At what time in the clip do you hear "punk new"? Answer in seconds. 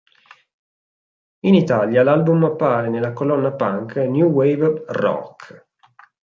3.53-4.29